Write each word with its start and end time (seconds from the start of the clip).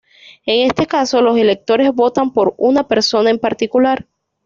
En 0.47 0.65
este 0.65 0.87
caso, 0.87 1.21
los 1.21 1.37
electores 1.37 1.93
votan 1.93 2.33
por 2.33 2.55
una 2.57 2.87
persona 2.87 3.29
en 3.29 3.37
particular. 3.37 4.07